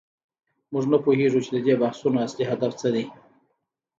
موږ 0.71 0.85
نه 0.91 0.97
پوهیږو 1.03 1.39
چې 1.45 1.49
د 1.53 1.57
دې 1.65 1.73
بحثونو 1.81 2.17
اصلي 2.25 2.45
هدف 2.51 2.71
څه 2.81 2.87
دی. 2.95 3.05